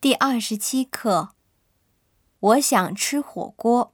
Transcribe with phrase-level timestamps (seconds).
[0.00, 1.30] 第二十七课，
[2.38, 3.92] 我想吃火锅。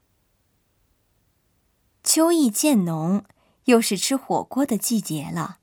[2.03, 3.25] 秋意渐浓，
[3.65, 5.61] 又是吃火锅的季节了。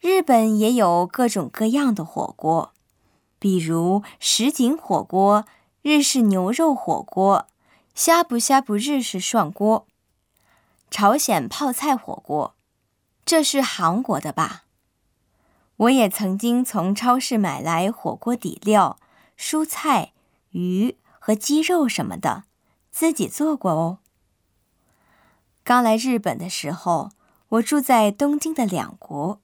[0.00, 2.74] 日本也有各种各样的火锅，
[3.38, 5.46] 比如什锦火锅、
[5.80, 7.46] 日式牛肉火锅、
[7.94, 9.86] 呷哺呷哺日式涮锅、
[10.90, 12.54] 朝鲜泡菜火锅，
[13.24, 14.64] 这是韩国的吧？
[15.76, 18.98] 我也曾经从超市买来火锅底料。
[19.42, 20.12] 蔬菜、
[20.50, 22.44] 鱼和鸡肉什么的，
[22.92, 23.98] 自己做过哦。
[25.64, 27.10] 刚来日本的时候，
[27.48, 29.40] 我住在东京的两国，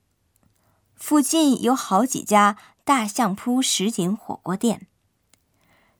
[0.94, 4.86] 附近有好几家大相扑什锦火锅店。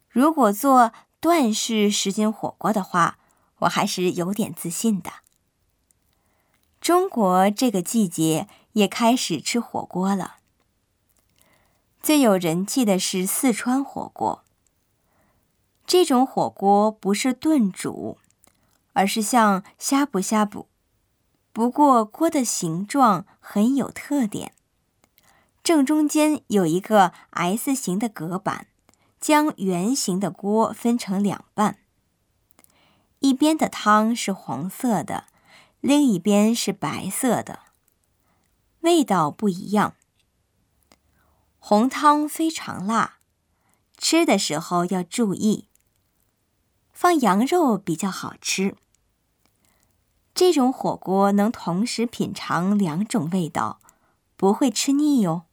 [0.09, 3.19] 如果做段式什锦火锅的话，
[3.59, 5.11] 我还是有点自信的。
[6.81, 10.37] 中国这个季节也开始吃火锅了。
[12.09, 14.43] 最有人气的是四川火锅。
[15.87, 18.17] 这种火锅不是炖煮，
[18.95, 20.69] 而是像呷哺呷哺，
[21.53, 24.55] 不过锅的形状很有特点，
[25.63, 28.69] 正中间有一个 S 型的隔板，
[29.21, 31.77] 将圆形的锅分成两半。
[33.19, 35.25] 一边的汤是黄色的，
[35.83, 37.59] 另一边是白色的，
[38.81, 39.93] 味道不一样。
[41.71, 43.19] 红汤非常辣，
[43.99, 45.69] 吃的时候要注意，
[46.95, 48.75] 放羊肉比较好吃。
[50.35, 53.81] 这种火锅能同时品尝两种味道，
[54.35, 55.45] 不会吃腻哟。